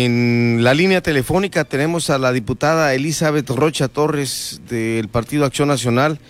En 0.00 0.62
la 0.62 0.74
línea 0.74 1.00
telefónica 1.00 1.64
tenemos 1.64 2.08
a 2.08 2.18
la 2.18 2.30
diputada 2.30 2.94
Elizabeth 2.94 3.50
Rocha 3.50 3.88
Torres 3.88 4.60
del 4.68 5.08
Partido 5.08 5.44
Acción 5.44 5.66
Nacional. 5.66 6.20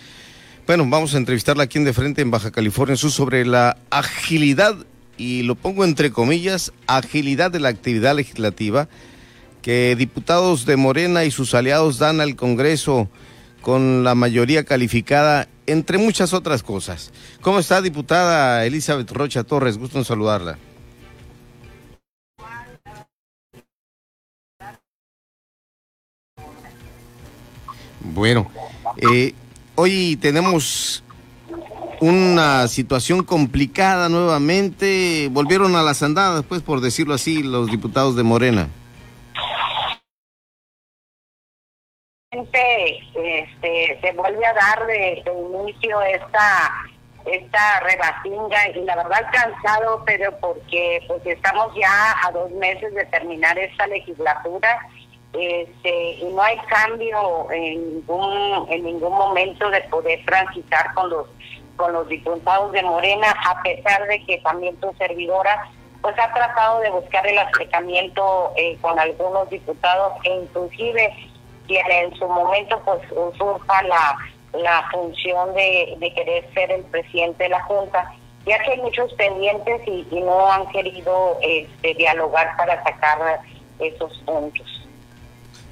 Bueno, 0.65 0.87
vamos 0.89 1.13
a 1.13 1.19
entrevistarla 1.19 1.65
aquí 1.65 1.77
en 1.77 1.83
De 1.83 1.93
Frente 1.93 2.23
en 2.23 2.31
Baja 2.31 2.49
California 2.49 2.95
Sur 2.95 3.11
sobre 3.11 3.45
la 3.45 3.77
agilidad, 3.91 4.75
y 5.17 5.43
lo 5.43 5.53
pongo 5.53 5.83
entre 5.83 6.09
comillas, 6.09 6.73
agilidad 6.87 7.51
de 7.51 7.59
la 7.59 7.69
actividad 7.69 8.15
legislativa 8.15 8.89
que 9.61 9.95
diputados 9.95 10.65
de 10.65 10.75
Morena 10.75 11.25
y 11.25 11.29
sus 11.29 11.53
aliados 11.53 11.99
dan 11.99 12.21
al 12.21 12.35
Congreso 12.35 13.07
con 13.61 14.03
la 14.03 14.15
mayoría 14.15 14.63
calificada, 14.63 15.47
entre 15.67 15.99
muchas 15.99 16.33
otras 16.33 16.63
cosas. 16.63 17.11
¿Cómo 17.41 17.59
está, 17.59 17.83
diputada 17.83 18.65
Elizabeth 18.65 19.11
Rocha 19.11 19.43
Torres? 19.43 19.77
Gusto 19.77 19.99
en 19.99 20.05
saludarla. 20.05 20.57
Bueno, 27.99 28.49
eh, 28.97 29.33
hoy 29.75 30.17
tenemos 30.17 31.03
una 32.01 32.67
situación 32.67 33.23
complicada 33.23 34.09
nuevamente. 34.09 35.27
Volvieron 35.31 35.75
a 35.75 35.83
las 35.83 36.01
andadas, 36.03 36.43
pues, 36.47 36.61
por 36.61 36.81
decirlo 36.81 37.13
así, 37.13 37.43
los 37.43 37.67
diputados 37.67 38.15
de 38.15 38.23
Morena. 38.23 38.69
Este, 42.31 43.99
se 44.01 44.11
vuelve 44.13 44.45
a 44.45 44.53
dar 44.53 44.85
de, 44.85 45.23
inicio 45.61 46.01
esta 46.03 46.71
esta 47.25 47.79
rebatinga 47.81 48.69
y 48.69 48.83
la 48.85 48.95
verdad 48.95 49.29
cansado, 49.31 50.03
pero 50.05 50.35
porque 50.39 51.03
pues 51.07 51.21
estamos 51.25 51.73
ya 51.75 52.15
a 52.25 52.31
dos 52.31 52.49
meses 52.51 52.93
de 52.93 53.05
terminar 53.05 53.57
esta 53.59 53.85
legislatura 53.87 54.79
este, 55.33 56.11
y 56.13 56.25
no 56.25 56.41
hay 56.41 56.57
cambio 56.67 57.51
en 57.51 57.95
ningún, 57.95 58.65
en 58.69 58.83
ningún 58.83 59.13
momento 59.13 59.69
de 59.69 59.81
poder 59.81 60.23
transitar 60.25 60.93
con 60.93 61.09
los 61.09 61.27
con 61.75 61.93
los 61.93 62.09
diputados 62.09 62.73
de 62.73 62.83
Morena, 62.83 63.33
a 63.47 63.63
pesar 63.63 64.05
de 64.07 64.21
que 64.25 64.39
también 64.39 64.75
tu 64.81 64.93
servidora 64.97 65.65
pues 66.01 66.13
ha 66.19 66.33
tratado 66.33 66.81
de 66.81 66.89
buscar 66.89 67.25
el 67.25 67.37
acercamiento 67.37 68.51
eh, 68.57 68.77
con 68.81 68.99
algunos 68.99 69.49
diputados 69.49 70.13
e 70.23 70.29
inclusive 70.29 71.13
quien 71.67 71.89
en 71.89 72.13
su 72.15 72.27
momento 72.27 72.81
pues 72.83 72.99
usurpa 73.11 73.81
la, 73.83 74.17
la 74.53 74.89
función 74.91 75.53
de, 75.53 75.95
de 75.99 76.13
querer 76.13 76.53
ser 76.53 76.71
el 76.71 76.83
presidente 76.83 77.43
de 77.43 77.49
la 77.49 77.63
Junta, 77.63 78.11
ya 78.45 78.59
que 78.59 78.71
hay 78.71 78.81
muchos 78.81 79.13
pendientes 79.13 79.81
y, 79.87 80.05
no 80.21 80.51
han 80.51 80.67
querido 80.69 81.37
este, 81.41 81.93
dialogar 81.93 82.55
para 82.57 82.83
sacar 82.83 83.41
esos 83.79 84.17
puntos. 84.25 84.78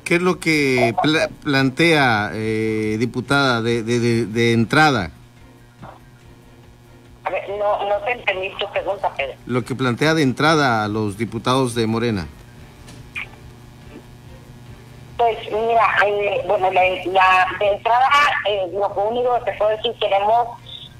¿Qué 0.08 0.16
es 0.16 0.22
lo 0.22 0.40
que 0.40 0.96
plantea, 1.44 2.32
eh, 2.34 2.96
diputada, 2.98 3.62
de, 3.62 3.84
de, 3.84 4.54
entrada? 4.54 5.12
A 7.26 7.30
ver, 7.30 7.50
no, 7.50 7.90
no 7.90 7.98
te 8.06 8.14
entendí 8.14 8.50
tu 8.58 8.72
pregunta, 8.72 9.12
Pedro. 9.18 9.34
Lo 9.46 9.66
que 9.66 9.76
plantea 9.76 10.14
de 10.14 10.24
entrada 10.24 10.86
a 10.86 10.88
los 10.88 11.18
diputados 11.18 11.76
de 11.76 11.88
Morena. 11.88 12.26
Pues 15.18 15.38
mira, 15.52 15.98
eh, 16.06 16.42
bueno, 16.48 16.72
la, 16.72 16.82
de 17.60 17.68
entrada, 17.68 18.10
eh, 18.48 18.62
lo 18.72 18.88
único 18.88 19.44
que 19.44 19.52
puedo 19.52 19.72
decir, 19.72 19.94
queremos 20.00 20.48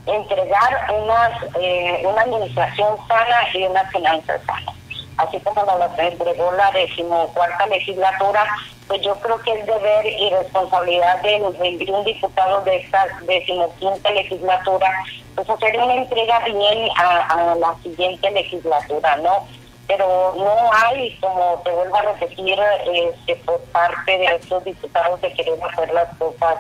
entregar 0.06 0.94
unas, 1.02 1.32
eh, 1.62 2.04
una 2.04 2.24
administración 2.24 2.98
sana 3.08 3.38
y 3.54 3.64
una 3.64 3.86
finanza 3.86 4.38
sana. 4.46 4.77
Así 5.18 5.40
como 5.40 5.66
nos 5.66 5.98
entregó 5.98 6.52
la 6.52 6.72
decimocuarta 6.72 7.66
legislatura, 7.68 8.46
pues 8.88 9.02
yo 9.02 9.16
creo 9.16 9.40
que 9.42 9.52
es 9.52 9.66
deber 9.66 10.06
y 10.06 10.30
responsabilidad 10.30 11.22
de 11.22 11.40
los 11.40 11.58
21 11.58 12.04
diputados 12.04 12.64
de 12.66 12.78
esta 12.78 13.08
decimoquinta 13.24 14.12
legislatura, 14.12 14.92
pues 15.36 15.50
hacer 15.50 15.78
una 15.78 15.96
entrega 15.96 16.40
bien 16.46 16.90
a, 16.98 17.56
la 17.60 17.76
siguiente 17.82 18.30
legislatura, 18.32 19.18
¿no? 19.18 19.48
Pero 19.88 20.36
no 20.38 20.72
hay, 20.72 21.18
como 21.20 21.62
te 21.64 21.72
vuelvo 21.72 21.96
a 21.96 22.02
repetir, 22.02 22.60
este, 22.94 23.36
por 23.38 23.60
parte 23.72 24.18
de 24.18 24.26
estos 24.26 24.64
diputados 24.66 25.20
que 25.20 25.34
querer 25.34 25.60
hacer 25.64 25.94
las 25.94 26.16
cosas 26.18 26.58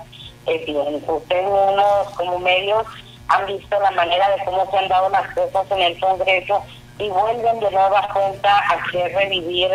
eh, 0.48 0.64
bien. 0.66 1.04
Ustedes 1.08 1.44
mismos 1.44 2.10
como 2.16 2.40
medios 2.40 2.86
han 3.28 3.46
visto 3.46 3.80
la 3.80 3.92
manera 3.92 4.30
de 4.30 4.46
cómo 4.46 4.70
se 4.72 4.78
han 4.78 4.88
dado 4.88 5.10
las 5.10 5.28
cosas 5.34 5.70
en 5.72 5.82
el 5.82 6.00
Congreso 6.00 6.64
y 7.00 7.10
vuelven 7.10 7.60
de 7.60 7.72
nueva 7.72 8.08
cuenta 8.14 8.58
a 8.70 8.84
querer 8.92 9.14
revivir 9.14 9.70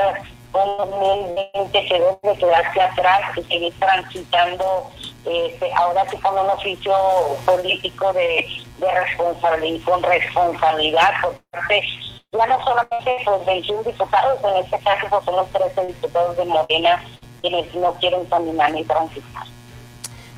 un 0.53 0.77
2020 0.77 1.89
que 1.89 1.95
debe 1.95 2.39
quedarse 2.39 2.81
atrás 2.81 3.21
y 3.37 3.43
seguir 3.45 3.73
transitando 3.79 4.91
este, 5.25 5.73
ahora 5.75 6.05
sí 6.11 6.17
con 6.19 6.37
un 6.39 6.51
oficio 6.51 6.93
político 7.47 8.13
de, 8.13 8.47
de 8.79 9.01
responsabilidad, 9.01 9.85
con 9.85 10.03
responsabilidad 10.03 11.13
por 11.23 11.39
parte, 11.51 11.83
ya 12.33 12.47
no 12.47 12.65
solamente 12.65 13.17
los 13.25 13.47
21 13.47 13.83
diputados, 13.85 14.39
en 14.45 14.65
este 14.65 14.79
caso 14.81 15.07
pues, 15.09 15.25
son 15.25 15.37
los 15.37 15.49
13 15.51 15.87
diputados 15.87 16.37
de 16.37 16.45
Morena 16.45 17.03
quienes 17.41 17.75
no 17.75 17.95
quieren 17.95 18.25
caminar 18.27 18.73
ni 18.73 18.85
transitar. 18.85 19.43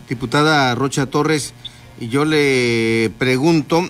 Diputada 0.09 0.75
Rocha 0.75 1.07
Torres, 1.07 1.55
yo 1.99 2.25
le 2.25 3.11
pregunto, 3.19 3.83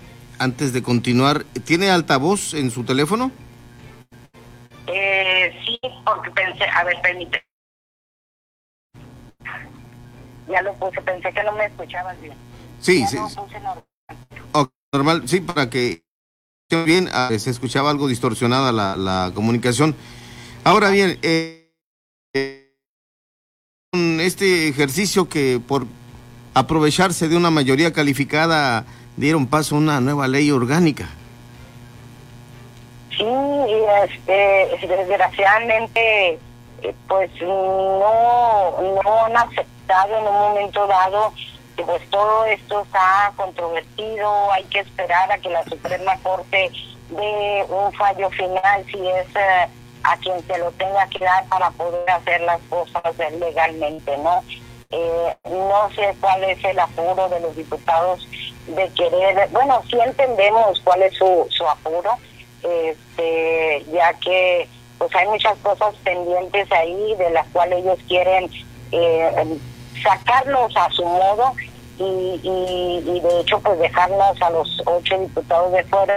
antes 0.44 0.72
de 0.72 0.82
continuar, 0.82 1.44
¿tiene 1.64 1.90
altavoz 1.90 2.52
en 2.54 2.70
su 2.70 2.84
teléfono? 2.84 3.32
Eh, 4.86 5.50
sí, 5.64 5.80
porque 6.04 6.30
pensé, 6.30 6.64
a 6.64 6.84
ver, 6.84 7.00
permíteme. 7.02 7.42
Ya 10.48 10.60
lo 10.60 10.74
puse, 10.74 11.00
pensé 11.00 11.32
que 11.32 11.42
no 11.42 11.52
me 11.52 11.64
escuchabas 11.64 12.20
bien. 12.20 12.34
Sí, 12.78 13.06
sí. 13.06 13.16
normal. 14.92 15.22
sí, 15.26 15.40
para 15.40 15.70
que 15.70 16.04
bien, 16.84 17.08
ah, 17.12 17.30
se 17.38 17.50
escuchaba 17.50 17.90
algo 17.90 18.06
distorsionada 18.06 18.70
la, 18.70 18.96
la 18.96 19.32
comunicación. 19.34 19.96
Ahora 20.62 20.90
bien, 20.90 21.18
eh, 21.22 21.72
este 23.94 24.68
ejercicio 24.68 25.28
que 25.28 25.60
por 25.66 25.86
aprovecharse 26.52 27.28
de 27.28 27.36
una 27.36 27.50
mayoría 27.50 27.92
calificada 27.92 28.84
dieron 29.16 29.46
paso 29.46 29.74
a 29.74 29.78
una 29.78 30.00
nueva 30.00 30.28
ley 30.28 30.50
orgánica. 30.50 31.08
Sí, 33.16 33.26
este, 34.04 34.86
desgraciadamente, 34.86 36.38
eh, 36.82 36.94
pues 37.06 37.30
no, 37.40 38.74
no 38.80 39.24
han 39.24 39.36
aceptado 39.36 40.18
en 40.18 40.26
un 40.26 40.34
momento 40.34 40.86
dado 40.86 41.32
pues 41.82 42.08
todo 42.10 42.44
esto 42.46 42.82
está 42.82 43.32
controvertido, 43.36 44.52
hay 44.52 44.64
que 44.64 44.80
esperar 44.80 45.30
a 45.32 45.38
que 45.38 45.50
la 45.50 45.64
Suprema 45.64 46.16
Corte 46.22 46.70
dé 47.10 47.66
un 47.68 47.92
fallo 47.94 48.30
final 48.30 48.84
si 48.86 49.08
es 49.08 49.26
eh, 49.34 49.68
a 50.04 50.16
quien 50.18 50.40
se 50.46 50.58
lo 50.58 50.70
tenga 50.72 51.06
que 51.08 51.24
dar 51.24 51.44
para 51.46 51.70
poder 51.72 52.08
hacer 52.10 52.40
las 52.42 52.60
cosas 52.68 53.02
legalmente, 53.40 54.16
¿no? 54.18 54.44
Eh, 54.90 55.36
no 55.50 55.90
sé 55.94 56.14
cuál 56.20 56.44
es 56.44 56.62
el 56.64 56.78
apuro 56.78 57.28
de 57.28 57.40
los 57.40 57.56
diputados 57.56 58.28
de 58.66 58.88
querer, 58.90 59.48
bueno, 59.50 59.82
sí 59.90 59.98
entendemos 60.00 60.80
cuál 60.80 61.02
es 61.02 61.14
su, 61.14 61.46
su 61.50 61.66
apuro, 61.66 62.12
este, 62.62 63.84
ya 63.92 64.14
que 64.14 64.68
pues 64.98 65.14
hay 65.14 65.26
muchas 65.28 65.56
cosas 65.58 65.94
pendientes 66.04 66.70
ahí 66.72 67.14
de 67.16 67.30
las 67.30 67.46
cuales 67.48 67.80
ellos 67.80 67.98
quieren 68.08 68.50
eh, 68.92 69.58
sacarlos 70.02 70.74
a 70.76 70.90
su 70.90 71.04
modo 71.04 71.52
y, 71.98 72.40
y, 72.42 73.20
de 73.20 73.40
hecho 73.40 73.60
pues 73.60 73.78
dejarnos 73.78 74.40
a 74.40 74.50
los 74.50 74.82
ocho 74.86 75.18
diputados 75.18 75.72
de 75.72 75.84
fuera 75.84 76.14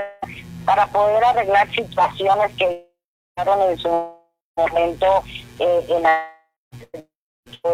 para 0.66 0.88
poder 0.88 1.24
arreglar 1.24 1.70
situaciones 1.74 2.52
que 2.58 2.88
fueron 3.36 3.62
en 3.70 3.78
su 3.78 3.90
momento 4.56 5.24
eh, 5.60 5.86
en 5.90 6.04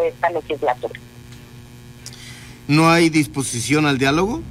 esta 0.06 0.30
legislatura. 0.30 1.00
¿No 2.66 2.90
hay 2.90 3.10
disposición 3.10 3.86
al 3.86 3.98
diálogo? 3.98 4.42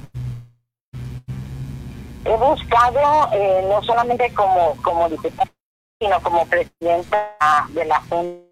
He 2.24 2.36
buscado 2.36 3.28
eh, 3.32 3.64
no 3.68 3.82
solamente 3.82 4.32
como, 4.34 4.76
como 4.82 5.08
diputada, 5.08 5.50
sino 6.00 6.20
como 6.22 6.46
presidenta 6.46 7.36
de 7.70 7.84
la 7.84 8.00
Junta 8.00 8.44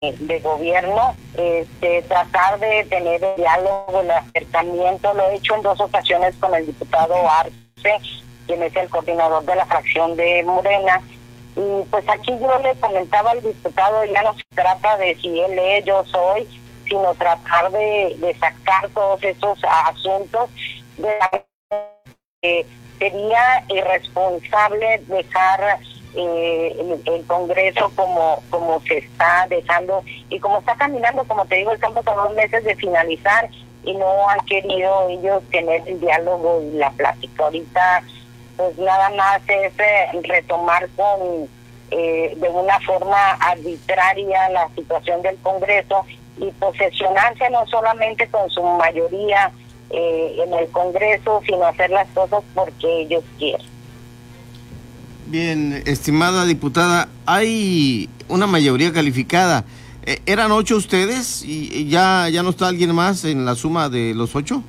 de 0.00 0.40
Gobierno, 0.40 1.14
este, 1.36 2.02
tratar 2.02 2.58
de 2.58 2.84
tener 2.86 3.22
el 3.22 3.36
diálogo, 3.36 4.00
el 4.00 4.10
acercamiento. 4.10 5.14
Lo 5.14 5.28
he 5.28 5.36
hecho 5.36 5.54
en 5.54 5.62
dos 5.62 5.80
ocasiones 5.80 6.34
con 6.40 6.52
el 6.54 6.66
diputado 6.66 7.14
Arce, 7.30 8.00
quien 8.46 8.62
es 8.64 8.74
el 8.74 8.90
coordinador 8.90 9.44
de 9.44 9.54
la 9.54 9.66
fracción 9.66 10.16
de 10.16 10.42
Morena. 10.42 11.00
Y 11.54 11.84
pues 11.88 12.08
aquí 12.08 12.32
yo 12.40 12.58
le 12.58 12.74
comentaba 12.80 13.30
al 13.30 13.42
diputado, 13.42 14.04
ya 14.06 14.22
no 14.22 14.34
se 14.34 14.42
trata 14.54 14.96
de 14.96 15.14
si 15.16 15.38
él 15.38 15.56
es, 15.56 15.84
yo 15.84 16.04
soy, 16.06 16.48
sino 16.88 17.14
tratar 17.14 17.70
de, 17.70 18.16
de 18.18 18.34
sacar 18.40 18.88
todos 18.88 19.22
esos 19.22 19.58
asuntos 19.62 20.50
de 20.96 21.16
la 21.16 21.44
sería 22.98 23.64
irresponsable 23.68 25.00
dejar 25.06 25.78
eh, 26.16 27.00
el, 27.06 27.24
Congreso 27.26 27.92
como, 27.94 28.42
como 28.50 28.80
se 28.80 28.98
está 28.98 29.46
dejando 29.48 30.02
y 30.28 30.40
como 30.40 30.58
está 30.58 30.74
caminando, 30.74 31.22
como 31.24 31.44
te 31.44 31.56
digo, 31.56 31.70
estamos 31.70 32.04
a 32.06 32.14
dos 32.14 32.34
meses 32.34 32.64
de 32.64 32.74
finalizar 32.74 33.48
y 33.84 33.94
no 33.94 34.28
han 34.28 34.40
querido 34.40 35.08
ellos 35.08 35.42
tener 35.50 35.82
el 35.86 36.00
diálogo 36.00 36.60
y 36.62 36.76
la 36.78 36.90
plática. 36.90 37.44
Ahorita 37.44 38.02
pues 38.56 38.76
nada 38.76 39.10
más 39.10 39.40
es 39.46 39.72
eh, 39.78 40.20
retomar 40.24 40.88
con 40.96 41.48
eh, 41.92 42.34
de 42.36 42.48
una 42.48 42.80
forma 42.80 43.34
arbitraria 43.34 44.48
la 44.48 44.68
situación 44.74 45.22
del 45.22 45.36
Congreso 45.38 46.04
y 46.38 46.50
posesionarse 46.50 47.48
no 47.50 47.64
solamente 47.68 48.26
con 48.26 48.50
su 48.50 48.64
mayoría 48.64 49.52
eh, 49.92 50.36
en 50.44 50.54
el 50.54 50.68
Congreso, 50.68 51.42
sino 51.46 51.64
hacer 51.64 51.90
las 51.90 52.08
cosas 52.08 52.42
porque 52.54 53.02
ellos 53.02 53.24
quieren. 53.38 53.66
Bien, 55.26 55.82
estimada 55.86 56.44
diputada, 56.44 57.08
hay 57.26 58.08
una 58.28 58.46
mayoría 58.46 58.92
calificada. 58.92 59.64
Eh, 60.04 60.20
¿Eran 60.26 60.50
ocho 60.50 60.76
ustedes 60.76 61.42
y 61.44 61.88
ya, 61.88 62.28
ya 62.28 62.42
no 62.42 62.50
está 62.50 62.68
alguien 62.68 62.94
más 62.94 63.24
en 63.24 63.44
la 63.44 63.54
suma 63.54 63.88
de 63.88 64.14
los 64.14 64.34
ocho? 64.34 64.62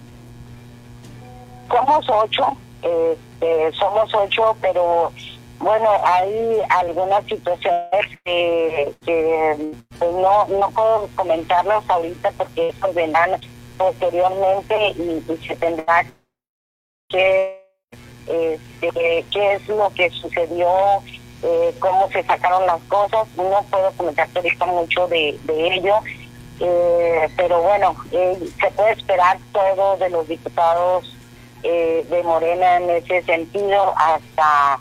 Somos 1.69 2.05
ocho, 2.07 2.55
este, 2.81 3.71
somos 3.77 4.13
ocho, 4.13 4.55
pero 4.61 5.11
bueno, 5.59 5.89
hay 6.03 6.57
algunas 6.69 7.23
situaciones 7.25 8.19
que, 8.25 8.93
pues, 9.97 10.11
no, 10.11 10.45
no 10.47 10.69
puedo 10.71 11.09
comentarlas 11.15 11.89
ahorita 11.89 12.31
porque 12.37 12.69
eso 12.69 12.93
vendrán 12.93 13.31
posteriormente 13.77 14.89
y, 14.91 15.23
se 15.47 15.55
tendrá 15.55 16.05
que 17.09 17.63
este, 18.27 19.25
qué 19.31 19.53
es 19.53 19.67
lo 19.67 19.91
que 19.93 20.09
sucedió, 20.09 20.69
eh, 21.43 21.75
cómo 21.79 22.09
se 22.09 22.23
sacaron 22.23 22.65
las 22.65 22.81
cosas. 22.83 23.27
No 23.35 23.65
puedo 23.69 23.91
comentar 23.91 24.27
ahorita 24.35 24.65
mucho 24.65 25.07
de, 25.07 25.37
ello, 25.47 25.95
eh, 26.59 27.29
pero 27.35 27.61
bueno, 27.61 27.95
eh, 28.11 28.37
se 28.59 28.71
puede 28.71 28.93
esperar 28.93 29.37
todo 29.51 29.97
de 29.97 30.09
los 30.09 30.27
diputados 30.27 31.09
de 31.63 32.21
Morena 32.25 32.75
en 32.75 32.89
ese 32.89 33.23
sentido 33.23 33.93
hasta 33.95 34.77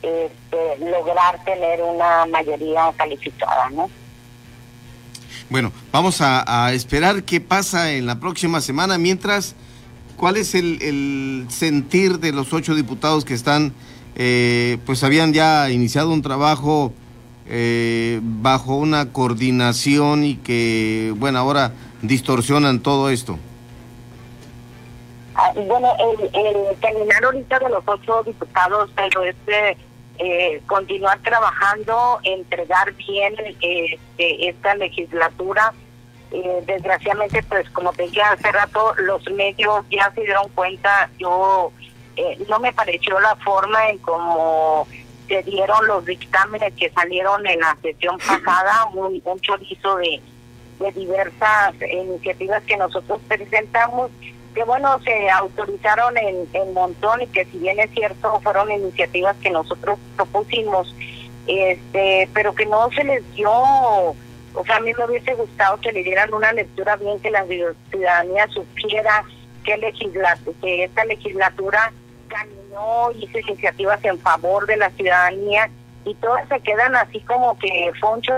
este, 0.00 0.78
lograr 0.78 1.42
tener 1.44 1.82
una 1.82 2.24
mayoría 2.26 2.92
calificada, 2.96 3.68
¿no? 3.70 3.90
Bueno, 5.50 5.72
vamos 5.90 6.20
a, 6.20 6.72
esperar 6.72 7.24
qué 7.24 7.40
pasa 7.40 7.92
en 7.92 8.06
la 8.06 8.20
próxima 8.20 8.60
semana. 8.60 8.98
Mientras, 8.98 9.56
¿cuál 10.16 10.36
es 10.36 10.54
el, 10.54 11.46
sentir 11.48 12.20
de 12.20 12.30
los 12.30 12.52
ocho 12.52 12.76
diputados 12.76 13.24
que 13.24 13.34
están, 13.34 13.72
eh, 14.14 14.78
pues 14.86 15.02
habían 15.02 15.32
ya 15.32 15.68
iniciado 15.70 16.12
un 16.12 16.22
trabajo 16.22 16.92
eh, 17.46 18.20
bajo 18.22 18.76
una 18.76 19.12
coordinación 19.12 20.22
y 20.22 20.36
que, 20.36 21.12
bueno, 21.16 21.40
ahora 21.40 21.72
distorsionan 22.02 22.78
todo 22.78 23.10
esto? 23.10 23.36
Ah, 25.34 25.52
bueno, 25.56 25.88
el, 25.98 26.26
el 26.32 26.76
terminar 26.80 27.24
ahorita 27.24 27.58
de 27.58 27.70
los 27.70 27.82
ocho 27.86 28.22
diputados, 28.24 28.88
pero 28.94 29.24
este 29.24 29.76
eh, 30.22 30.60
continuar 30.66 31.18
trabajando, 31.20 32.20
entregar 32.24 32.92
bien 32.92 33.34
eh, 33.62 33.98
esta 34.18 34.74
legislatura. 34.74 35.72
Eh, 36.30 36.62
desgraciadamente, 36.66 37.42
pues 37.44 37.70
como 37.70 37.90
te 37.94 38.02
dije 38.02 38.20
hace 38.20 38.52
rato, 38.52 38.94
los 38.98 39.28
medios 39.30 39.82
ya 39.90 40.12
se 40.14 40.20
dieron 40.20 40.50
cuenta, 40.50 41.08
yo 41.18 41.72
no 42.50 42.60
me 42.60 42.70
pareció 42.74 43.18
la 43.18 43.34
forma 43.36 43.88
en 43.88 43.96
cómo 43.98 44.86
se 45.26 45.42
dieron 45.42 45.86
los 45.86 46.04
dictámenes 46.04 46.74
que 46.74 46.90
salieron 46.90 47.46
en 47.46 47.60
la 47.60 47.74
sesión 47.80 48.18
pasada, 48.26 48.90
un, 48.92 49.22
un 49.24 49.40
chorizo 49.40 49.96
de, 49.96 50.20
de 50.80 50.92
diversas 50.92 51.74
iniciativas 51.80 52.62
que 52.64 52.76
nosotros 52.76 53.20
presentamos 53.26 54.10
que 54.54 54.64
bueno, 54.64 55.00
se 55.02 55.30
autorizaron 55.30 56.16
en, 56.16 56.72
montón 56.74 57.22
y 57.22 57.26
que 57.28 57.44
si 57.46 57.58
bien 57.58 57.78
es 57.80 57.90
cierto 57.90 58.40
fueron 58.40 58.70
iniciativas 58.70 59.36
que 59.36 59.50
nosotros 59.50 59.98
propusimos, 60.16 60.94
este, 61.46 62.28
pero 62.34 62.54
que 62.54 62.66
no 62.66 62.90
se 62.90 63.04
les 63.04 63.34
dio, 63.34 63.50
o 63.50 64.64
sea, 64.66 64.76
a 64.76 64.80
mí 64.80 64.92
me 64.96 65.04
hubiese 65.04 65.34
gustado 65.34 65.80
que 65.80 65.92
le 65.92 66.02
dieran 66.02 66.32
una 66.32 66.52
lectura 66.52 66.96
bien, 66.96 67.20
que 67.20 67.30
la 67.30 67.44
ciudadanía 67.90 68.48
supiera 68.48 69.24
que, 69.64 69.78
que 70.60 70.84
esta 70.84 71.04
legislatura 71.04 71.92
caminó, 72.28 73.10
hizo 73.18 73.38
iniciativas 73.38 74.04
en 74.04 74.18
favor 74.18 74.66
de 74.66 74.76
la 74.76 74.90
ciudadanía 74.90 75.70
y 76.04 76.14
todas 76.14 76.48
se 76.48 76.60
quedan 76.60 76.96
así 76.96 77.20
como 77.20 77.58
que 77.58 77.92
Foncho 78.00 78.32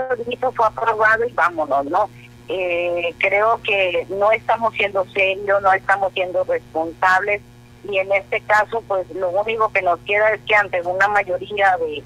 fue 0.55 0.65
aprobado 0.65 1.25
y 1.25 1.31
vámonos, 1.31 1.85
¿no? 1.85 2.09
Eh, 2.49 3.15
creo 3.19 3.61
que 3.63 4.05
no 4.09 4.31
estamos 4.31 4.73
siendo 4.73 5.05
serios, 5.11 5.61
no 5.61 5.71
estamos 5.73 6.11
siendo 6.13 6.43
responsables 6.43 7.41
y 7.89 7.97
en 7.97 8.11
este 8.11 8.41
caso 8.41 8.83
pues 8.87 9.09
lo 9.11 9.29
único 9.29 9.69
que 9.69 9.81
nos 9.81 9.99
queda 10.01 10.31
es 10.31 10.41
que 10.41 10.55
ante 10.55 10.81
una 10.81 11.07
mayoría 11.07 11.77
de, 11.77 12.03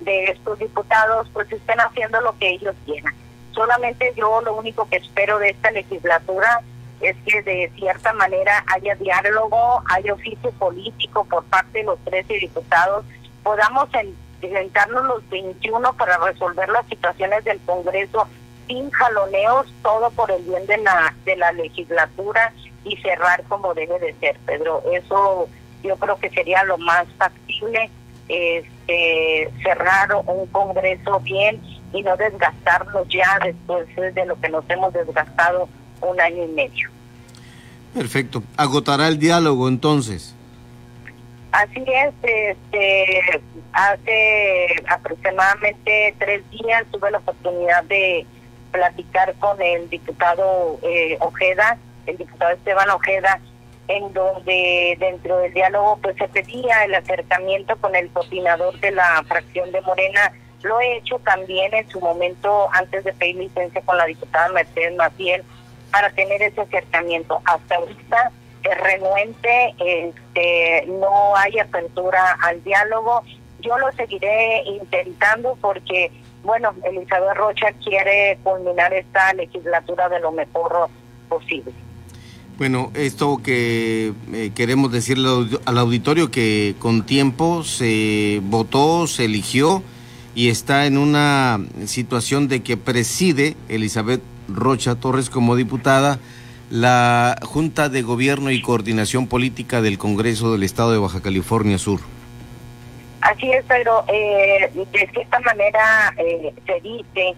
de, 0.00 0.24
estos 0.24 0.58
diputados 0.58 1.28
pues 1.32 1.50
estén 1.50 1.80
haciendo 1.80 2.20
lo 2.20 2.36
que 2.38 2.50
ellos 2.50 2.74
quieran. 2.84 3.14
Solamente 3.52 4.12
yo 4.16 4.40
lo 4.42 4.54
único 4.54 4.88
que 4.88 4.96
espero 4.96 5.38
de 5.38 5.50
esta 5.50 5.70
legislatura 5.70 6.62
es 7.00 7.16
que 7.26 7.42
de 7.42 7.72
cierta 7.76 8.12
manera 8.12 8.64
haya 8.66 8.94
diálogo, 8.96 9.82
haya 9.88 10.14
oficio 10.14 10.50
político 10.52 11.24
por 11.24 11.44
parte 11.44 11.78
de 11.78 11.84
los 11.84 11.98
13 12.04 12.34
diputados, 12.34 13.04
podamos 13.42 13.88
sentarnos 14.40 15.04
los 15.04 15.28
21 15.30 15.92
para 15.94 16.18
resolver 16.18 16.68
las 16.68 16.86
situaciones 16.86 17.44
del 17.44 17.58
Congreso 17.60 18.28
sin 18.70 18.88
jaloneos, 18.92 19.66
todo 19.82 20.10
por 20.12 20.30
el 20.30 20.42
bien 20.44 20.64
de 20.66 20.78
la, 20.78 21.12
de 21.24 21.36
la 21.36 21.50
legislatura 21.52 22.52
y 22.84 22.96
cerrar 22.98 23.42
como 23.48 23.74
debe 23.74 23.98
de 23.98 24.14
ser, 24.20 24.36
Pedro. 24.46 24.82
Eso 24.92 25.48
yo 25.82 25.96
creo 25.96 26.16
que 26.18 26.30
sería 26.30 26.62
lo 26.64 26.78
más 26.78 27.06
factible, 27.18 27.90
este, 28.28 29.50
cerrar 29.62 30.14
un 30.24 30.46
Congreso 30.46 31.18
bien 31.20 31.60
y 31.92 32.02
no 32.02 32.16
desgastarnos 32.16 33.08
ya 33.08 33.40
después 33.44 33.88
de 33.96 34.24
lo 34.24 34.40
que 34.40 34.48
nos 34.48 34.64
hemos 34.70 34.92
desgastado 34.92 35.68
un 36.00 36.20
año 36.20 36.44
y 36.44 36.48
medio. 36.48 36.90
Perfecto. 37.92 38.44
¿Agotará 38.56 39.08
el 39.08 39.18
diálogo 39.18 39.66
entonces? 39.66 40.36
Así 41.50 41.82
es, 41.84 42.14
este, 42.22 43.42
hace 43.72 44.68
aproximadamente 44.88 46.14
tres 46.20 46.48
días 46.50 46.84
tuve 46.92 47.10
la 47.10 47.18
oportunidad 47.18 47.82
de 47.84 48.24
platicar 48.70 49.34
con 49.34 49.60
el 49.60 49.88
diputado 49.90 50.78
eh, 50.82 51.16
Ojeda, 51.20 51.78
el 52.06 52.16
diputado 52.16 52.52
Esteban 52.52 52.90
Ojeda, 52.90 53.40
en 53.88 54.12
donde 54.12 54.96
dentro 55.00 55.38
del 55.38 55.52
diálogo 55.52 55.98
pues 56.00 56.16
se 56.16 56.28
pedía 56.28 56.84
el 56.84 56.94
acercamiento 56.94 57.76
con 57.76 57.94
el 57.96 58.08
coordinador 58.10 58.78
de 58.80 58.92
la 58.92 59.22
fracción 59.26 59.72
de 59.72 59.80
Morena. 59.80 60.32
Lo 60.62 60.80
he 60.80 60.98
hecho 60.98 61.18
también 61.20 61.74
en 61.74 61.88
su 61.88 62.00
momento 62.00 62.68
antes 62.72 63.02
de 63.04 63.12
pedir 63.14 63.36
licencia 63.36 63.80
con 63.82 63.96
la 63.98 64.06
diputada 64.06 64.48
Mercedes 64.50 64.94
Maciel 64.94 65.42
para 65.90 66.10
tener 66.10 66.40
ese 66.42 66.60
acercamiento. 66.60 67.40
Hasta 67.44 67.76
ahorita 67.76 68.30
es 68.62 68.80
renuente, 68.80 69.74
este, 69.78 70.84
no 70.86 71.34
hay 71.36 71.58
apertura 71.58 72.36
al 72.42 72.62
diálogo. 72.62 73.22
Yo 73.60 73.76
lo 73.78 73.90
seguiré 73.92 74.62
intentando 74.66 75.56
porque 75.60 76.12
bueno, 76.42 76.74
Elizabeth 76.84 77.36
Rocha 77.36 77.72
quiere 77.84 78.38
culminar 78.42 78.92
esta 78.92 79.32
legislatura 79.34 80.08
de 80.08 80.20
lo 80.20 80.32
mejor 80.32 80.88
posible. 81.28 81.72
Bueno, 82.58 82.90
esto 82.94 83.40
que 83.42 84.12
eh, 84.32 84.50
queremos 84.54 84.92
decirle 84.92 85.28
al 85.64 85.78
auditorio 85.78 86.30
que 86.30 86.74
con 86.78 87.06
tiempo 87.06 87.64
se 87.64 88.40
votó, 88.44 89.06
se 89.06 89.24
eligió 89.24 89.82
y 90.34 90.48
está 90.48 90.86
en 90.86 90.98
una 90.98 91.60
situación 91.86 92.48
de 92.48 92.62
que 92.62 92.76
preside 92.76 93.56
Elizabeth 93.68 94.20
Rocha 94.48 94.94
Torres 94.94 95.30
como 95.30 95.56
diputada 95.56 96.18
la 96.70 97.38
Junta 97.42 97.88
de 97.88 98.02
Gobierno 98.02 98.50
y 98.50 98.62
Coordinación 98.62 99.26
Política 99.26 99.80
del 99.82 99.98
Congreso 99.98 100.52
del 100.52 100.62
Estado 100.62 100.92
de 100.92 100.98
Baja 100.98 101.20
California 101.20 101.78
Sur. 101.78 102.00
Así 103.20 103.52
es, 103.52 103.64
pero 103.68 104.04
eh, 104.08 104.70
de 104.74 105.10
cierta 105.12 105.40
manera 105.40 106.14
eh, 106.16 106.54
se 106.66 106.80
dice 106.80 107.34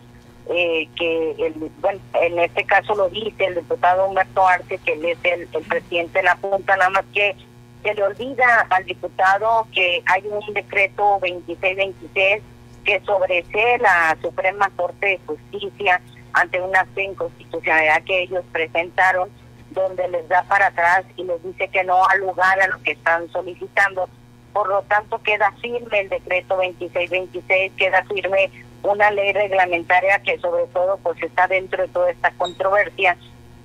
eh, 0.49 0.89
que, 0.97 1.31
el, 1.39 1.55
bueno, 1.81 2.01
en 2.21 2.39
este 2.39 2.65
caso 2.65 2.95
lo 2.95 3.09
dice 3.09 3.47
el 3.47 3.57
diputado 3.57 4.07
Humberto 4.07 4.47
Arce, 4.47 4.79
que 4.79 4.93
él 4.93 5.05
es 5.05 5.19
el, 5.25 5.49
presidente 5.65 6.21
de 6.21 6.25
la 6.25 6.37
Junta, 6.37 6.77
nada 6.77 6.91
más 6.91 7.05
que 7.13 7.35
se 7.83 7.95
le 7.95 8.03
olvida 8.03 8.67
al 8.71 8.85
diputado 8.85 9.67
que 9.73 10.03
hay 10.07 10.23
un 10.27 10.55
decreto 10.55 11.19
2626 11.21 12.43
que 12.85 13.01
sobresee 13.01 13.79
la 13.79 14.17
Suprema 14.23 14.71
Corte 14.77 15.07
de 15.07 15.21
Justicia 15.27 16.01
ante 16.33 16.61
una 16.61 16.87
inconstitucionalidad 16.97 18.03
que 18.05 18.23
ellos 18.23 18.45
presentaron, 18.53 19.31
donde 19.71 20.07
les 20.09 20.29
da 20.29 20.43
para 20.45 20.69
atrás 20.69 21.05
y 21.17 21.25
les 21.25 21.43
dice 21.43 21.69
que 21.69 21.83
no 21.85 22.07
al 22.07 22.21
lugar 22.21 22.61
a 22.61 22.69
lo 22.69 22.81
que 22.83 22.93
están 22.93 23.29
solicitando 23.31 24.09
por 24.53 24.69
lo 24.69 24.83
tanto 24.83 25.19
queda 25.23 25.53
firme 25.61 26.01
el 26.01 26.09
decreto 26.09 26.57
2626, 26.57 27.73
queda 27.77 28.05
firme 28.05 28.51
una 28.83 29.11
ley 29.11 29.33
reglamentaria 29.33 30.19
que 30.21 30.39
sobre 30.39 30.67
todo 30.67 30.99
pues 30.99 31.23
está 31.23 31.47
dentro 31.47 31.83
de 31.83 31.89
toda 31.89 32.11
esta 32.11 32.31
controversia 32.33 33.17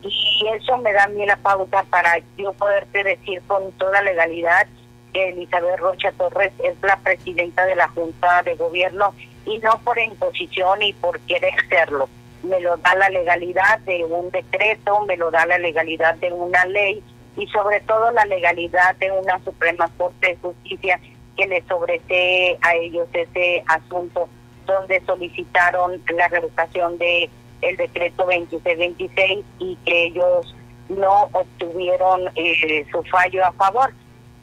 y 0.03 0.47
eso 0.55 0.77
me 0.77 0.93
da 0.93 1.05
a 1.05 1.07
mí 1.07 1.25
la 1.25 1.37
pauta 1.37 1.83
para 1.89 2.19
yo 2.37 2.53
poderte 2.53 3.03
decir 3.03 3.41
con 3.47 3.71
toda 3.73 4.01
legalidad 4.01 4.67
que 5.13 5.29
Elizabeth 5.29 5.79
Rocha 5.79 6.11
Torres 6.11 6.53
es 6.63 6.75
la 6.83 6.97
presidenta 6.97 7.65
de 7.65 7.75
la 7.75 7.87
Junta 7.89 8.43
de 8.43 8.55
Gobierno 8.55 9.13
y 9.45 9.57
no 9.59 9.79
por 9.79 9.97
imposición 9.97 10.81
y 10.83 10.93
por 10.93 11.19
querer 11.21 11.53
serlo. 11.69 12.09
Me 12.43 12.59
lo 12.59 12.77
da 12.77 12.93
la 12.95 13.09
legalidad 13.09 13.79
de 13.79 14.03
un 14.05 14.29
decreto, 14.29 15.01
me 15.05 15.17
lo 15.17 15.31
da 15.31 15.45
la 15.45 15.57
legalidad 15.57 16.15
de 16.15 16.31
una 16.31 16.65
ley 16.65 17.01
y 17.37 17.47
sobre 17.47 17.79
todo 17.81 18.11
la 18.11 18.25
legalidad 18.25 18.95
de 18.97 19.11
una 19.11 19.39
Suprema 19.43 19.89
Corte 19.97 20.29
de 20.29 20.37
Justicia 20.37 20.99
que 21.37 21.47
le 21.47 21.63
sobresee 21.67 22.57
a 22.61 22.75
ellos 22.75 23.07
ese 23.13 23.63
asunto 23.67 24.27
donde 24.65 25.01
solicitaron 25.05 26.01
la 26.13 26.27
revocación 26.27 26.97
de 26.97 27.29
el 27.61 27.77
decreto 27.77 28.25
2626 28.25 29.45
y 29.59 29.75
que 29.85 30.05
ellos 30.05 30.55
no 30.89 31.29
obtuvieron 31.31 32.29
eh, 32.35 32.85
su 32.91 33.03
fallo 33.03 33.45
a 33.45 33.51
favor. 33.53 33.93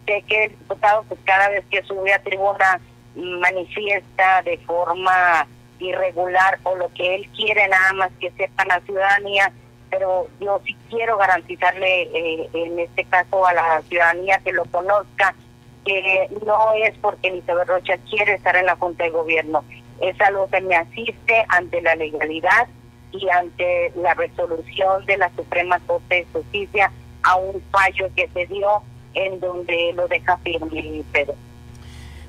Sé 0.06 0.22
que 0.26 0.44
el 0.44 0.50
diputado 0.50 1.04
pues 1.08 1.20
cada 1.24 1.48
vez 1.48 1.64
que 1.70 1.82
sube 1.82 2.12
a 2.12 2.22
tribuna 2.22 2.80
manifiesta 3.14 4.42
de 4.42 4.58
forma 4.58 5.46
irregular 5.78 6.58
o 6.64 6.74
lo 6.76 6.92
que 6.94 7.16
él 7.16 7.28
quiere 7.36 7.66
nada 7.68 7.92
más 7.94 8.10
que 8.20 8.30
sepa 8.32 8.64
la 8.64 8.80
ciudadanía, 8.80 9.52
pero 9.94 10.26
yo 10.40 10.60
sí 10.64 10.76
quiero 10.90 11.16
garantizarle 11.16 12.02
eh, 12.02 12.50
en 12.52 12.80
este 12.80 13.04
caso 13.04 13.46
a 13.46 13.54
la 13.54 13.80
ciudadanía 13.88 14.40
que 14.44 14.52
lo 14.52 14.64
conozca, 14.64 15.36
que 15.84 16.28
no 16.44 16.72
es 16.84 16.98
porque 17.00 17.28
Elizabeth 17.28 17.68
Rocha 17.68 17.96
quiere 18.10 18.34
estar 18.34 18.56
en 18.56 18.66
la 18.66 18.74
Junta 18.74 19.04
de 19.04 19.10
Gobierno, 19.10 19.62
es 20.00 20.20
algo 20.20 20.48
que 20.48 20.60
me 20.62 20.74
asiste 20.74 21.46
ante 21.48 21.80
la 21.80 21.94
legalidad 21.94 22.66
y 23.12 23.28
ante 23.28 23.92
la 23.94 24.14
resolución 24.14 25.06
de 25.06 25.16
la 25.16 25.30
Suprema 25.36 25.78
Corte 25.86 26.16
de 26.16 26.26
Justicia 26.32 26.90
a 27.22 27.36
un 27.36 27.62
fallo 27.70 28.10
que 28.16 28.28
se 28.34 28.46
dio 28.46 28.82
en 29.14 29.38
donde 29.38 29.92
lo 29.94 30.08
deja 30.08 30.36
firme 30.38 31.04
Pedro. 31.12 31.36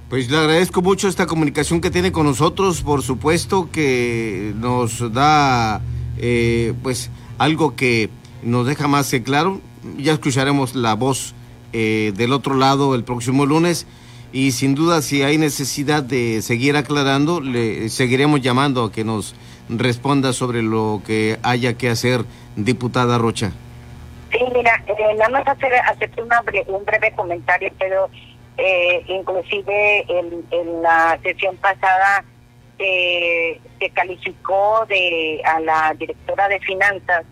Pues 0.07 0.29
le 0.29 0.38
agradezco 0.38 0.84
mucho 0.84 1.07
esta 1.07 1.25
comunicación 1.25 1.81
que 1.81 1.89
tiene 1.89 2.12
con 2.12 2.27
nosotros, 2.27 2.84
por 2.84 3.01
supuesto 3.01 3.72
que 3.72 4.53
nos 4.55 5.12
da 5.12 5.81
eh, 6.17 6.74
pues 6.84 7.10
algo 7.38 7.75
que 7.75 8.10
nos 8.42 8.65
deja 8.65 8.88
más 8.88 9.13
claro. 9.24 9.62
Ya 9.98 10.13
escucharemos 10.13 10.75
la 10.75 10.96
voz 10.96 11.34
eh, 11.74 12.13
del 12.15 12.34
otro 12.34 12.56
lado 12.56 12.96
el 12.96 13.04
próximo 13.04 13.46
lunes 13.46 13.86
y 14.32 14.51
sin 14.51 14.75
duda 14.75 15.01
si 15.01 15.24
hay 15.24 15.38
necesidad 15.38 16.04
de 16.04 16.42
seguir 16.42 16.75
aclarando, 16.75 17.39
le 17.39 17.89
seguiremos 17.89 18.42
llamando 18.42 18.84
a 18.84 18.92
que 18.92 19.04
nos 19.04 19.36
responda 19.70 20.34
sobre 20.34 20.62
lo 20.62 21.01
que 21.06 21.39
haya 21.44 21.77
que 21.77 21.89
hacer, 21.89 22.25
diputada 22.56 23.18
Rocha. 23.18 23.51
Sí, 24.32 24.39
mira, 24.54 24.84
eh, 24.88 25.15
nada 25.18 25.30
más 25.30 25.48
hacer, 25.48 25.74
hacerte 25.75 26.22
un 26.22 26.86
breve 26.86 27.13
comentario, 27.15 27.72
pero 27.80 28.10
eh, 28.58 29.04
inclusive 29.08 30.06
en, 30.10 30.82
la 30.82 31.18
sesión 31.24 31.56
pasada 31.58 32.24
se 32.77 33.89
calificó 33.94 34.86
de 34.88 35.41
a 35.46 35.60
la 35.60 35.94
directora 35.98 36.48
de 36.48 36.60
finanzas 36.60 37.25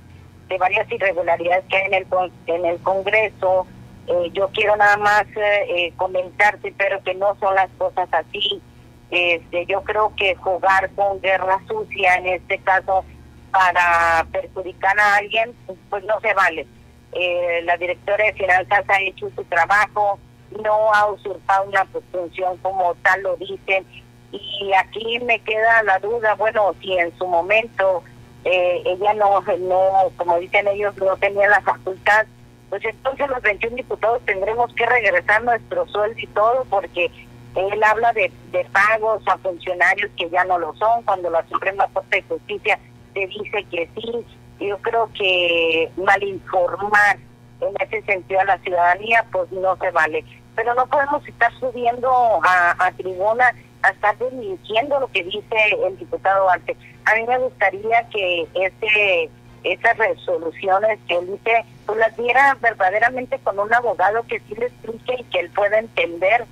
de 0.48 0.58
varias 0.58 0.90
irregularidades 0.92 1.66
que 1.70 1.78
hay 1.78 1.86
en 1.88 1.94
el 1.94 2.08
en 2.48 2.66
el 2.66 2.80
Congreso. 2.80 3.68
Eh, 4.08 4.30
yo 4.34 4.50
quiero 4.50 4.76
nada 4.76 4.98
más 4.98 5.26
eh, 5.36 5.94
comentarte, 5.96 6.74
pero 6.78 7.02
que 7.04 7.16
no 7.16 7.36
son 7.40 7.56
las 7.56 7.70
cosas 7.78 8.08
así. 8.12 8.62
Este, 9.10 9.66
yo 9.68 9.84
creo 9.84 10.14
que 10.16 10.36
jugar 10.36 10.90
con 10.96 11.22
guerra 11.22 11.60
sucia, 11.68 12.16
en 12.16 12.28
este 12.28 12.58
caso, 12.60 13.06
para 13.52 14.26
perjudicar 14.32 15.00
a 15.00 15.18
alguien, 15.18 15.54
pues 15.90 16.04
no 16.04 16.20
se 16.20 16.34
vale. 16.34 16.66
Eh, 17.14 17.62
la 17.64 17.78
directora 17.78 18.26
de 18.26 18.34
finanzas 18.34 18.84
ha 18.90 19.02
hecho 19.02 19.30
su 19.36 19.44
trabajo, 19.44 20.20
no 20.64 20.94
ha 20.94 21.12
usurpado 21.12 21.66
una 21.70 21.86
función 22.12 22.58
como 22.58 22.96
tal 22.96 23.22
lo 23.22 23.36
dicen. 23.38 23.86
Y 24.34 24.74
aquí 24.74 25.20
me 25.20 25.40
queda 25.40 25.84
la 25.84 26.00
duda, 26.00 26.34
bueno, 26.36 26.74
si 26.82 26.98
en 26.98 27.16
su 27.18 27.28
momento 27.28 28.04
eh, 28.44 28.82
ella 28.86 29.14
no, 29.14 29.42
no, 29.60 30.12
como 30.18 30.40
dicen 30.40 30.68
ellos, 30.68 30.96
no 30.98 31.16
tenía 31.18 31.48
la 31.50 31.62
facultad, 31.62 32.26
pues 32.70 32.84
entonces 32.84 33.30
los 33.30 33.42
21 33.44 33.76
diputados 33.76 34.22
tendremos 34.26 34.74
que 34.74 34.86
regresar 34.86 35.44
nuestro 35.44 35.88
sueldo 35.88 36.20
y 36.20 36.28
todo, 36.28 36.66
porque 36.70 37.12
él 37.56 37.84
habla 37.84 38.12
de, 38.14 38.32
de 38.52 38.66
pagos 38.66 39.22
a 39.28 39.38
funcionarios 39.38 40.10
que 40.18 40.30
ya 40.30 40.44
no 40.46 40.58
lo 40.58 40.74
son, 40.76 41.04
cuando 41.04 41.30
la 41.30 41.46
Suprema 41.48 41.88
Corte 41.94 42.18
de 42.18 42.24
Justicia 42.24 42.80
te 43.14 43.28
dice 43.28 43.64
que 43.70 43.90
sí. 43.96 44.26
Yo 44.60 44.78
creo 44.78 45.10
que 45.18 45.92
malinformar 45.98 47.18
en 47.60 47.74
ese 47.82 48.02
sentido 48.04 48.40
a 48.40 48.46
la 48.46 48.58
ciudadanía, 48.60 49.26
pues 49.32 49.52
no 49.52 49.76
se 49.78 49.92
vale 49.92 50.24
pero 50.56 50.74
no 50.76 50.86
podemos 50.88 51.28
estar 51.28 51.52
subiendo 51.60 52.10
a, 52.44 52.92
tribuna 52.98 53.54
a 53.84 53.90
estar 53.90 54.18
desmintiendo 54.18 55.00
lo 55.00 55.08
que 55.08 55.24
dice 55.24 55.56
el 55.86 55.98
diputado 55.98 56.50
Arte. 56.50 56.76
A 57.06 57.16
mí 57.16 57.26
me 57.28 57.38
gustaría 57.38 58.08
que 58.10 58.48
ese 58.54 59.30
esas 59.64 59.98
resoluciones 59.98 61.00
que 61.08 61.16
él 61.16 61.28
dice, 61.28 61.64
pues 61.86 61.98
las 61.98 62.18
diera 62.18 62.58
verdaderamente 62.60 63.40
con 63.40 63.58
un 63.60 63.74
abogado 63.74 64.24
que 64.24 64.42
sí 64.42 64.56
le 64.56 64.66
explique 64.66 65.16
y 65.20 65.24
que 65.24 65.40
él 65.40 65.50
pueda 65.52 65.80
entender 65.80 66.46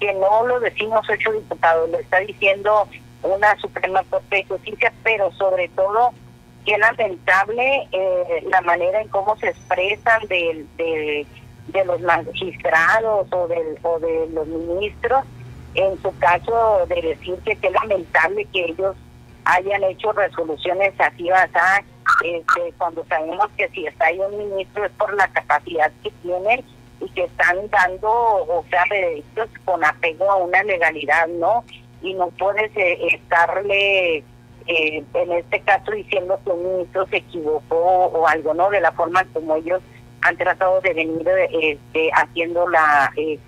que 0.00 0.12
no 0.14 0.44
lo 0.44 0.58
decimos 0.58 1.08
ocho 1.08 1.30
diputados, 1.30 1.88
lo 1.90 1.98
está 2.00 2.18
diciendo 2.18 2.88
una 3.22 3.56
Suprema 3.60 4.02
Corte 4.10 4.36
de 4.36 4.44
Justicia, 4.46 4.92
pero 5.04 5.30
sobre 5.32 5.68
todo 5.68 6.10
que 6.64 6.76
lamentable 6.76 7.88
eh, 7.92 8.44
la 8.50 8.60
manera 8.62 9.00
en 9.00 9.08
cómo 9.08 9.36
se 9.36 9.50
expresan 9.50 10.26
del 10.26 10.66
de 10.76 11.24
de 11.68 11.84
los 11.84 12.00
magistrados 12.00 13.26
o, 13.32 13.48
del, 13.48 13.78
o 13.82 13.98
de 13.98 14.28
los 14.30 14.46
ministros, 14.46 15.24
en 15.76 16.00
su 16.02 16.16
caso 16.18 16.86
de 16.88 17.02
decir 17.02 17.36
que 17.44 17.52
es 17.52 17.72
lamentable 17.72 18.46
que 18.52 18.64
ellos 18.64 18.96
hayan 19.44 19.84
hecho 19.84 20.12
resoluciones 20.12 20.92
así 20.98 21.28
basadas, 21.28 21.84
este, 22.24 22.72
cuando 22.78 23.04
sabemos 23.08 23.48
que 23.56 23.68
si 23.68 23.86
está 23.86 24.06
ahí 24.06 24.18
un 24.18 24.38
ministro 24.38 24.84
es 24.84 24.92
por 24.92 25.14
la 25.14 25.28
capacidad 25.28 25.90
que 26.02 26.10
tienen 26.22 26.64
y 27.00 27.08
que 27.10 27.24
están 27.24 27.68
dando, 27.70 28.10
o 28.10 28.64
sea, 28.70 28.84
derechos 28.90 29.48
con 29.64 29.84
apego 29.84 30.30
a 30.30 30.36
una 30.36 30.62
legalidad, 30.62 31.28
¿no? 31.28 31.64
Y 32.02 32.14
no 32.14 32.28
puedes 32.30 32.74
eh, 32.76 33.08
estarle, 33.12 34.24
eh, 34.66 35.04
en 35.14 35.32
este 35.32 35.60
caso, 35.60 35.92
diciendo 35.92 36.40
que 36.44 36.50
un 36.50 36.62
ministro 36.62 37.06
se 37.08 37.18
equivocó 37.18 37.76
o 37.76 38.26
algo, 38.26 38.54
¿no? 38.54 38.70
De 38.70 38.80
la 38.80 38.92
forma 38.92 39.24
como 39.32 39.56
ellos 39.56 39.82
han 40.22 40.36
tratado 40.36 40.80
de 40.80 40.92
venir 40.92 41.28
este, 41.52 42.10
haciendo 42.14 42.68
la, 42.68 43.12
eh, 43.16 43.34
eh, 43.34 43.38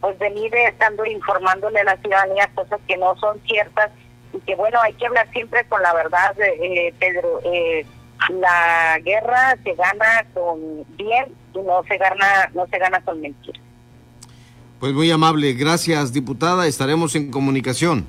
pues 0.00 0.18
venir 0.18 0.54
estando 0.54 1.04
informándole 1.04 1.80
a 1.80 1.84
la 1.84 1.96
ciudadanía 1.98 2.50
cosas 2.54 2.80
que 2.86 2.96
no 2.96 3.16
son 3.16 3.40
ciertas 3.46 3.90
y 4.32 4.40
que 4.40 4.54
bueno, 4.54 4.80
hay 4.80 4.92
que 4.94 5.06
hablar 5.06 5.28
siempre 5.32 5.64
con 5.66 5.82
la 5.82 5.94
verdad, 5.94 6.34
eh, 6.40 6.92
Pedro. 6.98 7.40
la 8.40 8.98
guerra 9.04 9.56
se 9.62 9.74
gana 9.74 10.26
con 10.34 10.84
bien 10.96 11.26
y 11.54 11.58
no 11.58 11.82
se 11.84 11.96
gana, 11.96 12.50
no 12.54 12.66
se 12.66 12.78
gana 12.78 13.00
con 13.02 13.20
mentiras. 13.20 13.62
Pues 14.80 14.92
muy 14.92 15.10
amable, 15.10 15.54
gracias 15.54 16.12
diputada, 16.12 16.66
estaremos 16.66 17.14
en 17.14 17.30
comunicación. 17.30 18.06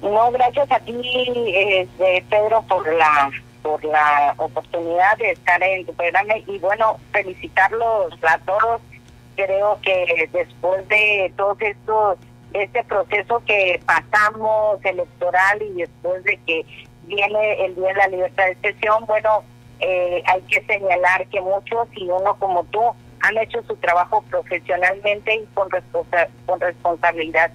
No, 0.00 0.30
gracias 0.32 0.70
a 0.72 0.80
ti, 0.80 0.94
este, 1.04 2.24
Pedro, 2.28 2.62
por 2.62 2.92
la 2.92 3.30
por 3.62 3.84
la 3.84 4.34
oportunidad 4.38 5.16
de 5.18 5.30
estar 5.30 5.62
en 5.62 5.86
tu 5.86 5.94
programa 5.94 6.34
y 6.46 6.58
bueno, 6.58 6.98
felicitarlos 7.12 8.12
a 8.22 8.38
todos. 8.38 8.80
Creo 9.36 9.78
que 9.82 10.28
después 10.32 10.86
de 10.88 11.32
todo 11.36 11.56
esto, 11.60 12.16
este 12.52 12.84
proceso 12.84 13.42
que 13.46 13.80
pasamos 13.86 14.84
electoral 14.84 15.62
y 15.62 15.80
después 15.80 16.22
de 16.24 16.38
que 16.46 16.66
viene 17.04 17.64
el 17.64 17.74
Día 17.74 17.88
de 17.88 17.94
la 17.94 18.08
Libertad 18.08 18.44
de 18.44 18.52
Expresión, 18.52 19.04
bueno, 19.06 19.42
eh, 19.80 20.22
hay 20.26 20.40
que 20.42 20.62
señalar 20.64 21.26
que 21.28 21.40
muchos 21.40 21.88
y 21.96 22.04
uno 22.04 22.36
como 22.38 22.64
tú 22.64 22.80
han 23.20 23.38
hecho 23.38 23.62
su 23.66 23.76
trabajo 23.76 24.22
profesionalmente 24.30 25.34
y 25.34 25.46
con, 25.54 25.68
con 26.46 26.60
responsabilidad. 26.60 27.50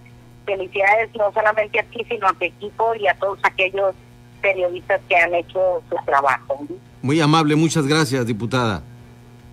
Felicidades 0.46 1.10
no 1.16 1.32
solamente 1.34 1.80
a 1.80 1.84
ti, 1.84 2.06
sino 2.10 2.28
a 2.28 2.34
tu 2.34 2.46
equipo 2.46 2.96
y 2.96 3.08
a 3.08 3.14
todos 3.16 3.40
aquellos 3.44 3.94
periodistas 4.42 5.02
que 5.10 5.18
han 5.18 5.36
hecho 5.36 5.84
su 5.90 5.96
trabajo. 6.06 6.66
Muy 7.02 7.20
amable, 7.20 7.56
muchas 7.56 7.86
gracias, 7.86 8.26
diputada. 8.26 8.82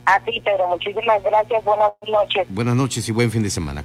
A 0.07 0.21
ti, 0.21 0.41
Pedro, 0.45 0.69
muchísimas 0.69 1.23
gracias. 1.23 1.65
Buenas 1.65 1.93
noches. 2.07 2.47
Buenas 2.51 2.77
noches 2.77 3.09
y 3.09 3.13
buen 3.13 3.31
fin 3.31 3.43
de 3.43 3.51
semana. 3.51 3.83